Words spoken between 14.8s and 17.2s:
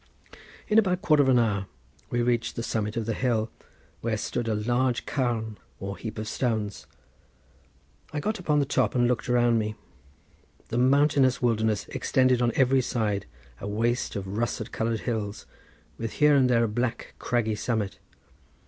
hills, with here and there a black,